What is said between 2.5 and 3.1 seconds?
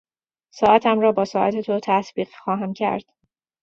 کرد.